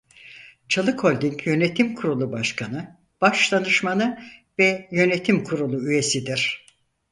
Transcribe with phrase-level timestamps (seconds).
[0.69, 4.19] Çalık Holding Yönetim Kurulu Başkanı Başdanışmanı
[4.59, 6.65] ve yönetim kurulu üyesidir.